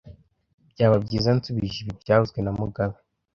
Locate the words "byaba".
0.71-0.95